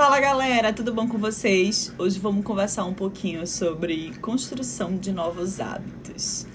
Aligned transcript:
Fala 0.00 0.18
galera, 0.18 0.72
tudo 0.72 0.94
bom 0.94 1.06
com 1.06 1.18
vocês? 1.18 1.92
Hoje 1.98 2.18
vamos 2.18 2.42
conversar 2.42 2.86
um 2.86 2.94
pouquinho 2.94 3.46
sobre 3.46 4.14
construção 4.22 4.96
de 4.96 5.12
novos 5.12 5.60
hábitos. 5.60 6.46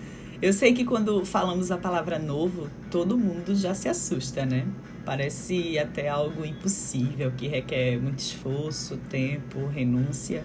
Eu 0.42 0.52
sei 0.52 0.74
que 0.74 0.84
quando 0.84 1.24
falamos 1.24 1.70
a 1.70 1.78
palavra 1.78 2.18
novo, 2.18 2.68
todo 2.90 3.16
mundo 3.16 3.54
já 3.54 3.76
se 3.76 3.88
assusta, 3.88 4.48
né? 4.48 4.66
Parece 5.06 5.78
até 5.78 6.10
algo 6.10 6.44
impossível, 6.44 7.32
que 7.38 7.48
requer 7.48 8.02
muito 8.02 8.18
esforço, 8.18 8.98
tempo, 9.12 9.68
renúncia. 9.68 10.44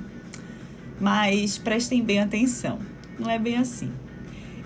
Mas 1.01 1.57
prestem 1.57 2.05
bem 2.05 2.21
atenção, 2.21 2.79
não 3.19 3.31
é 3.31 3.39
bem 3.39 3.57
assim. 3.57 3.91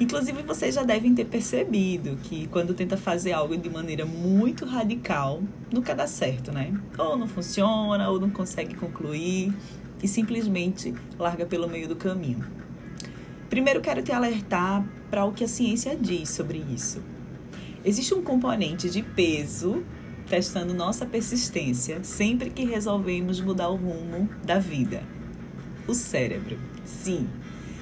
Inclusive, 0.01 0.43
vocês 0.43 0.75
já 0.75 0.83
devem 0.83 1.15
ter 1.15 1.25
percebido 1.27 2.17
que 2.17 2.49
quando 2.49 2.75
tenta 2.75 2.97
fazer 2.97 3.33
algo 3.33 3.57
de 3.57 3.71
maneira 3.71 4.05
muito 4.05 4.65
radical, 4.65 5.41
nunca 5.73 5.95
dá 5.95 6.07
certo, 6.07 6.51
né? 6.51 6.73
Ou 6.99 7.17
não 7.17 7.29
funciona, 7.29 8.09
ou 8.11 8.19
não 8.19 8.31
consegue 8.31 8.75
concluir 8.75 9.53
e 10.03 10.09
simplesmente 10.09 10.93
larga 11.19 11.47
pelo 11.47 11.69
meio 11.69 11.87
do 11.87 11.95
caminho. 11.95 12.45
Primeiro, 13.49 13.81
quero 13.81 14.03
te 14.03 14.11
alertar 14.11 14.85
para 15.09 15.25
o 15.25 15.33
que 15.33 15.45
a 15.45 15.49
ciência 15.49 15.97
diz 15.97 16.31
sobre 16.31 16.59
isso. 16.59 17.01
Existe 17.85 18.15
um 18.15 18.23
componente 18.23 18.91
de 18.91 19.03
peso 19.03 19.85
testando 20.29 20.75
nossa 20.75 21.07
persistência 21.07 22.03
sempre 22.03 22.51
que 22.51 22.65
resolvemos 22.65 23.41
mudar 23.41 23.69
o 23.69 23.77
rumo 23.77 24.29
da 24.45 24.59
vida. 24.59 25.03
O 25.87 25.95
cérebro. 25.95 26.59
Sim, 26.85 27.29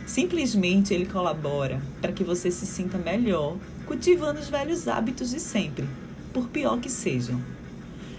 Simplesmente 0.07 0.93
ele 0.93 1.07
colabora 1.07 1.81
para 2.01 2.13
que 2.13 2.25
você 2.25 2.51
se 2.51 2.67
sinta 2.67 2.99
melhor, 2.99 3.57
cultivando 3.87 4.41
os 4.41 4.49
velhos 4.49 4.89
hábitos 4.89 5.31
de 5.31 5.39
sempre, 5.39 5.89
por 6.33 6.49
pior 6.49 6.81
que 6.81 6.91
sejam. 6.91 7.41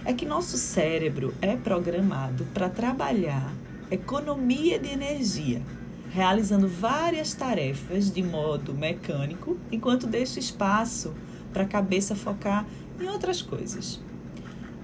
É 0.06 0.14
que 0.14 0.26
nosso 0.26 0.58
cérebro 0.58 1.34
é 1.42 1.56
programado 1.56 2.46
para 2.54 2.70
trabalhar 2.70 3.54
economia 3.92 4.80
de 4.80 4.90
energia, 4.90 5.62
realizando 6.10 6.68
várias 6.68 7.34
tarefas 7.34 8.12
de 8.12 8.24
modo 8.24 8.74
mecânico, 8.74 9.58
enquanto 9.72 10.08
deixa 10.08 10.40
espaço 10.40 11.14
para 11.52 11.64
a 11.64 11.68
cabeça 11.68 12.16
focar 12.16 12.66
em 13.00 13.08
outras 13.08 13.42
coisas. 13.42 14.02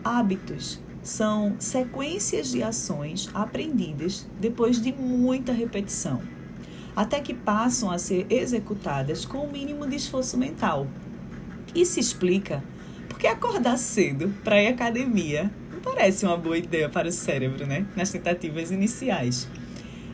Hábitos 0.04 0.80
são 1.02 1.56
sequências 1.60 2.52
de 2.52 2.62
ações 2.62 3.30
aprendidas 3.34 4.28
depois 4.40 4.82
de 4.82 4.92
muita 4.92 5.52
repetição 5.54 6.22
até 7.00 7.22
que 7.22 7.33
passam 7.33 7.89
a 7.89 7.97
ser 7.97 8.25
executadas 8.30 9.23
com 9.23 9.38
o 9.38 9.50
mínimo 9.50 9.88
de 9.88 9.95
esforço 9.95 10.38
mental. 10.38 10.86
Isso 11.73 11.97
explica 11.97 12.61
porque 13.08 13.25
acordar 13.25 13.78
cedo 13.78 14.33
para 14.44 14.61
ir 14.61 14.67
à 14.67 14.72
academia 14.72 15.50
não 15.72 15.80
parece 15.80 16.25
uma 16.25 16.36
boa 16.36 16.58
ideia 16.58 16.89
para 16.89 17.08
o 17.08 17.11
cérebro, 17.11 17.66
né? 17.66 17.86
Nas 17.95 18.09
tentativas 18.09 18.70
iniciais. 18.70 19.47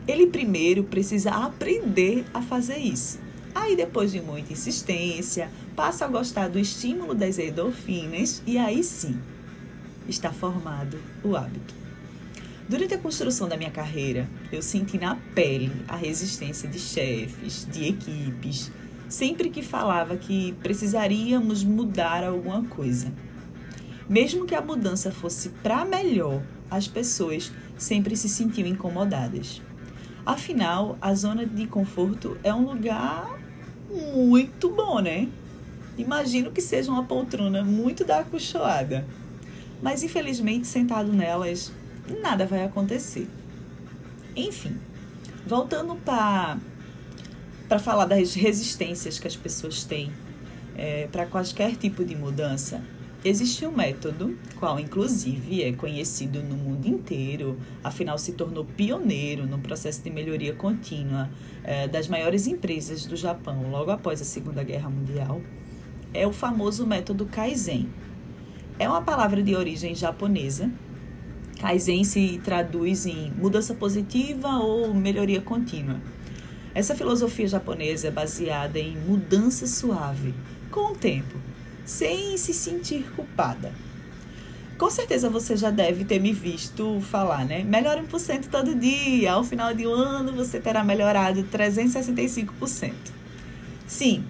Ele 0.07 0.27
primeiro 0.27 0.83
precisa 0.83 1.31
aprender 1.31 2.23
a 2.31 2.43
fazer 2.43 2.77
isso. 2.77 3.19
Aí, 3.55 3.75
depois 3.75 4.11
de 4.11 4.21
muita 4.21 4.53
insistência, 4.53 5.49
passa 5.75 6.05
a 6.05 6.07
gostar 6.07 6.49
do 6.49 6.59
estímulo 6.59 7.15
das 7.15 7.39
endorfinas 7.39 8.43
e 8.45 8.59
aí 8.59 8.83
sim 8.83 9.19
está 10.07 10.31
formado 10.31 10.99
o 11.23 11.35
hábito. 11.35 11.84
Durante 12.67 12.95
a 12.95 12.97
construção 12.97 13.47
da 13.47 13.55
minha 13.55 13.69
carreira, 13.69 14.27
eu 14.51 14.59
senti 14.59 14.97
na 14.97 15.15
pele 15.35 15.71
a 15.87 15.95
resistência 15.95 16.67
de 16.67 16.79
chefes, 16.79 17.67
de 17.71 17.89
equipes, 17.89 18.71
sempre 19.07 19.51
que 19.51 19.61
falava 19.61 20.17
que 20.17 20.53
precisaríamos 20.63 21.63
mudar 21.63 22.23
alguma 22.23 22.63
coisa. 22.63 23.13
Mesmo 24.09 24.47
que 24.47 24.55
a 24.55 24.61
mudança 24.61 25.11
fosse 25.11 25.49
para 25.49 25.85
melhor, 25.85 26.41
as 26.69 26.87
pessoas 26.87 27.51
sempre 27.77 28.15
se 28.15 28.27
sentiam 28.27 28.67
incomodadas. 28.67 29.61
Afinal, 30.25 30.97
a 30.99 31.13
zona 31.13 31.45
de 31.45 31.67
conforto 31.67 32.35
é 32.43 32.51
um 32.51 32.65
lugar 32.65 33.39
muito 33.87 34.71
bom, 34.71 34.99
né? 34.99 35.29
Imagino 35.99 36.51
que 36.51 36.61
seja 36.61 36.91
uma 36.91 37.03
poltrona 37.03 37.63
muito 37.63 38.03
da 38.03 38.21
acolchoada. 38.21 39.05
Mas 39.83 40.01
infelizmente, 40.01 40.65
sentado 40.65 41.13
nelas, 41.13 41.71
nada 42.21 42.45
vai 42.45 42.63
acontecer. 42.63 43.27
Enfim, 44.35 44.77
voltando 45.45 45.95
para 45.95 46.59
falar 47.79 48.05
das 48.05 48.33
resistências 48.33 49.17
que 49.17 49.27
as 49.27 49.35
pessoas 49.35 49.83
têm 49.83 50.11
é, 50.75 51.07
para 51.11 51.25
qualquer 51.25 51.75
tipo 51.75 52.03
de 52.03 52.15
mudança, 52.15 52.83
existe 53.23 53.65
um 53.65 53.71
método, 53.71 54.37
qual 54.59 54.79
inclusive 54.79 55.63
é 55.63 55.71
conhecido 55.73 56.43
no 56.43 56.55
mundo 56.55 56.87
inteiro, 56.87 57.57
afinal 57.83 58.17
se 58.17 58.33
tornou 58.33 58.65
pioneiro 58.65 59.47
no 59.47 59.57
processo 59.59 60.03
de 60.03 60.09
melhoria 60.09 60.53
contínua 60.53 61.29
é, 61.63 61.87
das 61.87 62.07
maiores 62.07 62.45
empresas 62.45 63.05
do 63.05 63.15
Japão 63.15 63.71
logo 63.71 63.89
após 63.89 64.21
a 64.21 64.25
Segunda 64.25 64.63
Guerra 64.63 64.89
Mundial, 64.89 65.41
é 66.13 66.27
o 66.27 66.31
famoso 66.31 66.85
método 66.85 67.25
Kaizen. 67.25 67.89
É 68.77 68.87
uma 68.87 69.01
palavra 69.01 69.41
de 69.41 69.55
origem 69.55 69.95
japonesa 69.95 70.69
Kaizen 71.65 72.03
se 72.03 72.39
traduz 72.43 73.07
em 73.07 73.31
mudança 73.31 73.73
positiva 73.73 74.59
ou 74.59 74.93
melhoria 74.93 75.41
contínua. 75.41 75.99
Essa 76.75 76.93
filosofia 76.93 77.47
japonesa 77.47 78.09
é 78.09 78.11
baseada 78.11 78.77
em 78.77 78.95
mudança 78.95 79.65
suave, 79.65 80.35
com 80.69 80.91
o 80.91 80.95
tempo, 80.95 81.39
sem 81.83 82.37
se 82.37 82.53
sentir 82.53 83.11
culpada. 83.15 83.73
Com 84.77 84.91
certeza 84.91 85.27
você 85.27 85.57
já 85.57 85.71
deve 85.71 86.05
ter 86.05 86.19
me 86.19 86.31
visto 86.31 87.01
falar, 87.01 87.43
né? 87.43 87.63
Melhora 87.63 88.03
1% 88.03 88.45
todo 88.51 88.75
dia. 88.75 89.31
Ao 89.31 89.43
final 89.43 89.73
de 89.73 89.87
um 89.87 89.93
ano 89.93 90.33
você 90.33 90.59
terá 90.59 90.83
melhorado 90.83 91.43
365%. 91.45 92.93
Sim, 93.87 94.23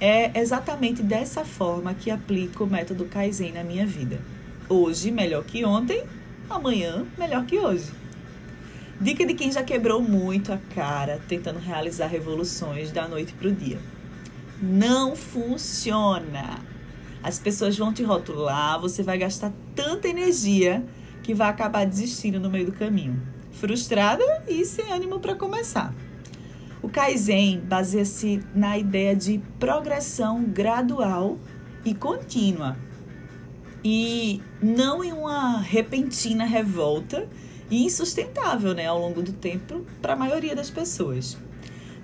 é 0.00 0.38
exatamente 0.40 1.02
dessa 1.02 1.44
forma 1.44 1.92
que 1.92 2.08
aplico 2.08 2.62
o 2.62 2.70
método 2.70 3.04
Kaizen 3.06 3.50
na 3.50 3.64
minha 3.64 3.84
vida. 3.84 4.20
Hoje, 4.68 5.10
melhor 5.10 5.42
que 5.42 5.64
ontem, 5.64 6.04
amanhã 6.50 7.06
melhor 7.16 7.44
que 7.44 7.58
hoje. 7.58 7.90
Dica 9.00 9.24
de 9.24 9.34
quem 9.34 9.52
já 9.52 9.62
quebrou 9.62 10.02
muito 10.02 10.52
a 10.52 10.58
cara 10.74 11.20
tentando 11.28 11.60
realizar 11.60 12.06
revoluções 12.08 12.90
da 12.90 13.06
noite 13.06 13.32
para 13.32 13.48
o 13.48 13.52
dia. 13.52 13.78
Não 14.60 15.14
funciona. 15.14 16.58
As 17.22 17.38
pessoas 17.38 17.78
vão 17.78 17.92
te 17.92 18.02
rotular, 18.02 18.80
você 18.80 19.02
vai 19.02 19.16
gastar 19.18 19.52
tanta 19.74 20.08
energia 20.08 20.84
que 21.22 21.32
vai 21.32 21.48
acabar 21.48 21.86
desistindo 21.86 22.40
no 22.40 22.50
meio 22.50 22.66
do 22.66 22.72
caminho. 22.72 23.22
Frustrada 23.52 24.24
e 24.48 24.64
sem 24.64 24.90
ânimo 24.92 25.20
para 25.20 25.34
começar. 25.34 25.94
O 26.82 26.88
Kaizen 26.88 27.60
baseia-se 27.60 28.40
na 28.54 28.78
ideia 28.78 29.14
de 29.14 29.40
progressão 29.60 30.42
gradual 30.44 31.38
e 31.84 31.94
contínua 31.94 32.76
e 33.84 34.40
não 34.60 35.04
em 35.04 35.12
uma 35.12 35.58
repentina 35.58 36.44
revolta 36.44 37.28
e 37.70 37.84
insustentável 37.84 38.74
né, 38.74 38.86
ao 38.86 38.98
longo 38.98 39.22
do 39.22 39.32
tempo 39.32 39.84
para 40.00 40.14
a 40.14 40.16
maioria 40.16 40.54
das 40.54 40.70
pessoas. 40.70 41.36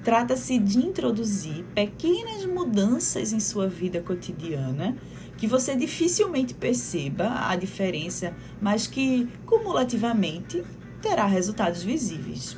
Trata-se 0.05 0.59
de 0.59 0.79
introduzir 0.79 1.65
pequenas 1.75 2.45
mudanças 2.45 3.33
em 3.33 3.41
sua 3.41 3.67
vida 3.67 4.01
cotidiana 4.03 4.97
que 5.39 5.47
você 5.47 5.75
dificilmente 5.75 6.55
perceba 6.55 7.49
a 7.49 7.57
diferença, 7.57 8.35
mas 8.61 8.87
que 8.87 9.27
cumulativamente 9.47 10.63
terá 11.01 11.27
resultados 11.27 11.83
visíveis. 11.83 12.57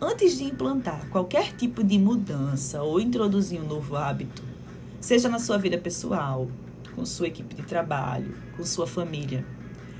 Antes 0.00 0.38
de 0.38 0.44
implantar 0.44 1.08
qualquer 1.10 1.52
tipo 1.56 1.82
de 1.82 1.98
mudança 1.98 2.82
ou 2.82 3.00
introduzir 3.00 3.60
um 3.60 3.66
novo 3.66 3.96
hábito, 3.96 4.42
seja 5.00 5.28
na 5.28 5.40
sua 5.40 5.58
vida 5.58 5.76
pessoal, 5.76 6.48
com 6.98 7.06
sua 7.06 7.28
equipe 7.28 7.54
de 7.54 7.62
trabalho, 7.62 8.34
com 8.56 8.64
sua 8.64 8.84
família. 8.84 9.46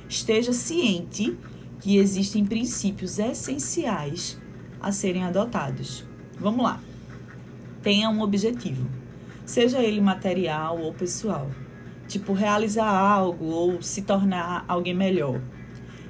Esteja 0.08 0.52
ciente 0.52 1.38
que 1.80 1.96
existem 1.96 2.44
princípios 2.44 3.20
essenciais 3.20 4.36
a 4.80 4.90
serem 4.90 5.22
adotados. 5.22 6.04
Vamos 6.40 6.64
lá. 6.64 6.80
Tenha 7.82 8.10
um 8.10 8.20
objetivo, 8.20 8.84
seja 9.46 9.78
ele 9.78 10.00
material 10.00 10.80
ou 10.80 10.92
pessoal, 10.92 11.48
tipo 12.08 12.32
realizar 12.32 12.90
algo 12.90 13.44
ou 13.44 13.80
se 13.80 14.02
tornar 14.02 14.64
alguém 14.66 14.94
melhor. 14.94 15.40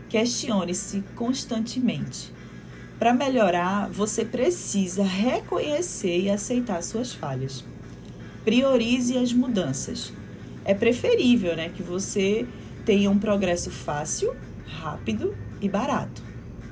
Questione-se 0.08 1.02
constantemente. 1.14 2.32
Para 2.98 3.12
melhorar, 3.12 3.90
você 3.90 4.24
precisa 4.24 5.02
reconhecer 5.02 6.18
e 6.18 6.30
aceitar 6.30 6.82
suas 6.82 7.12
falhas. 7.12 7.62
Priorize 8.42 9.18
as 9.18 9.34
mudanças 9.34 10.14
é 10.68 10.74
preferível 10.74 11.56
né, 11.56 11.70
que 11.70 11.82
você 11.82 12.46
tenha 12.84 13.10
um 13.10 13.18
progresso 13.18 13.70
fácil, 13.70 14.36
rápido 14.66 15.34
e 15.62 15.68
barato. 15.68 16.22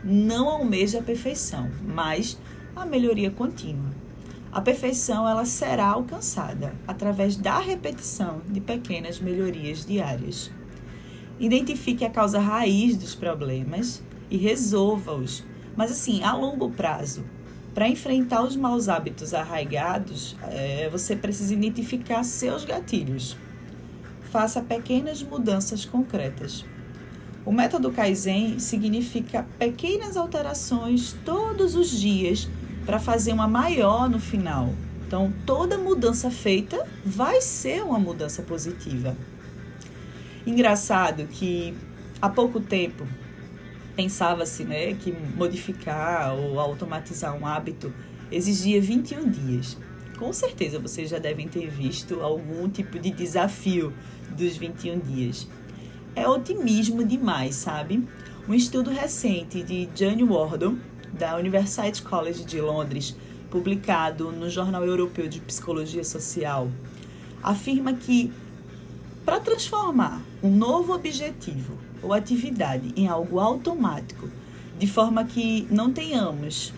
Não 0.05 0.51
almeje 0.51 0.99
a 0.99 1.03
perfeição, 1.03 1.71
mas 1.83 2.39
a 2.77 2.85
melhoria 2.85 3.31
contínua. 3.31 3.91
A 4.53 4.61
perfeição 4.61 5.27
ela 5.27 5.47
será 5.47 5.87
alcançada 5.87 6.75
através 6.87 7.37
da 7.37 7.59
repetição 7.59 8.43
de 8.47 8.61
pequenas 8.61 9.19
melhorias 9.19 9.87
diárias. 9.87 10.51
Identifique 11.41 12.05
a 12.05 12.11
causa 12.11 12.39
raiz 12.39 12.99
dos 12.99 13.15
problemas 13.15 14.03
e 14.31 14.37
resolva-os, 14.37 15.43
mas 15.75 15.91
assim, 15.91 16.23
a 16.23 16.35
longo 16.35 16.71
prazo. 16.71 17.25
Para 17.73 17.89
enfrentar 17.89 18.43
os 18.43 18.57
maus 18.57 18.91
hábitos 18.91 19.33
arraigados, 19.33 20.37
é, 20.43 20.87
você 20.91 21.17
precisa 21.17 21.55
identificar 21.55 22.23
seus 22.25 22.63
gatilhos. 22.63 23.39
Faça 24.37 24.61
pequenas 24.61 25.23
mudanças 25.23 25.87
concretas. 25.87 26.63
O 27.43 27.51
método 27.51 27.91
Kaizen 27.91 28.59
significa 28.59 29.47
pequenas 29.59 30.15
alterações 30.15 31.17
todos 31.25 31.75
os 31.75 31.89
dias 31.89 32.47
para 32.85 32.99
fazer 32.99 33.33
uma 33.33 33.49
maior 33.49 34.11
no 34.11 34.21
final. 34.21 34.75
Então, 35.07 35.33
toda 35.47 35.79
mudança 35.79 36.31
feita 36.31 36.87
vai 37.03 37.41
ser 37.41 37.83
uma 37.83 37.99
mudança 37.99 38.43
positiva. 38.43 39.17
Engraçado 40.47 41.27
que 41.29 41.75
há 42.21 42.29
pouco 42.29 42.61
tempo 42.61 43.09
pensava-se 43.97 44.65
né, 44.65 44.93
que 44.93 45.17
modificar 45.35 46.35
ou 46.35 46.61
automatizar 46.61 47.35
um 47.35 47.47
hábito 47.47 47.91
exigia 48.31 48.83
21 48.83 49.31
dias. 49.31 49.79
Com 50.19 50.33
certeza 50.33 50.79
vocês 50.79 51.11
já 51.11 51.19
devem 51.19 51.47
ter 51.47 51.69
visto 51.69 52.21
algum 52.21 52.69
tipo 52.69 52.99
de 52.99 53.11
desafio 53.11 53.93
dos 54.37 54.57
21 54.57 54.99
dias 54.99 55.47
é 56.17 56.27
otimismo 56.27 57.05
demais, 57.05 57.55
sabe? 57.55 58.03
Um 58.49 58.55
estudo 58.55 58.91
recente 58.91 59.63
de 59.63 59.87
Jane 59.95 60.25
Wardon, 60.25 60.77
da 61.13 61.37
University 61.37 62.03
College 62.03 62.45
de 62.45 62.59
Londres, 62.59 63.15
publicado 63.51 64.33
no 64.33 64.49
Jornal 64.49 64.85
Europeu 64.85 65.29
de 65.29 65.41
Psicologia 65.41 66.03
Social, 66.03 66.69
afirma 67.43 67.93
que 67.93 68.33
para 69.27 69.41
transformar 69.41 70.23
um 70.43 70.51
novo 70.51 70.95
objetivo 70.95 71.75
ou 72.03 72.15
atividade 72.15 72.93
em 72.97 73.07
algo 73.07 73.39
automático, 73.39 74.31
de 74.79 74.87
forma 74.87 75.25
que 75.25 75.67
não 75.71 75.93
tenhamos 75.93 76.73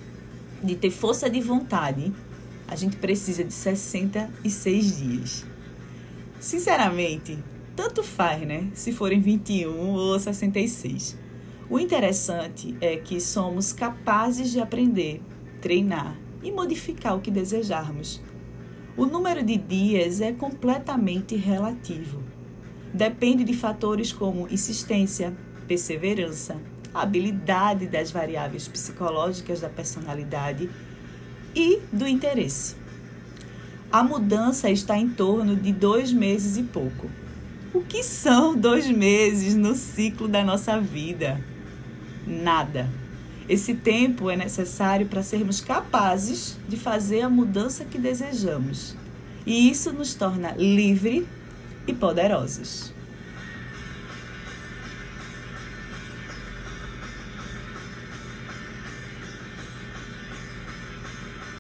de 0.63 0.75
ter 0.75 0.91
força 0.91 1.31
de 1.31 1.41
vontade, 1.41 2.13
a 2.69 2.77
gente 2.77 2.97
precisa 2.99 3.43
de 3.43 3.53
66 3.53 4.99
dias. 4.99 5.47
Sinceramente, 6.39 7.39
tanto 7.75 8.03
faz, 8.03 8.43
né? 8.43 8.69
Se 8.75 8.93
forem 8.93 9.21
21 9.21 9.95
ou 9.95 10.19
66. 10.19 11.17
O 11.71 11.79
interessante 11.79 12.77
é 12.81 12.97
que 12.97 13.21
somos 13.21 13.73
capazes 13.73 14.51
de 14.51 14.61
aprender, 14.61 15.23
treinar 15.61 16.17
e 16.43 16.53
modificar 16.53 17.17
o 17.17 17.21
que 17.21 17.31
desejarmos. 17.31 18.23
O 18.97 19.07
número 19.07 19.43
de 19.43 19.57
dias 19.57 20.21
é 20.21 20.33
completamente 20.33 21.37
relativo. 21.37 22.23
Depende 22.93 23.45
de 23.45 23.55
fatores 23.55 24.13
como 24.13 24.49
insistência, 24.49 25.37
perseverança, 25.67 26.57
habilidade 26.93 27.87
das 27.87 28.11
variáveis 28.11 28.67
psicológicas 28.67 29.61
da 29.61 29.69
personalidade 29.69 30.69
e 31.55 31.81
do 31.93 32.07
interesse. 32.07 32.77
A 33.91 34.03
mudança 34.03 34.71
está 34.71 34.99
em 34.99 35.09
torno 35.09 35.57
de 35.57 35.73
dois 35.73 36.13
meses 36.13 36.57
e 36.57 36.63
pouco. 36.63 37.11
O 37.73 37.81
que 37.81 38.03
são 38.03 38.55
dois 38.55 38.87
meses 38.87 39.55
no 39.55 39.75
ciclo 39.75 40.29
da 40.29 40.45
nossa 40.45 40.81
vida? 40.81 41.41
Nada. 42.27 42.89
Esse 43.49 43.75
tempo 43.75 44.29
é 44.29 44.37
necessário 44.37 45.07
para 45.07 45.23
sermos 45.23 45.61
capazes 45.61 46.59
de 46.69 46.77
fazer 46.77 47.23
a 47.23 47.31
mudança 47.31 47.85
que 47.85 47.99
desejamos. 47.99 48.95
E 49.47 49.71
isso 49.71 49.91
nos 49.93 50.13
torna 50.13 50.53
livres 50.53 51.25
e 51.87 51.95
poderosos. 51.95 52.93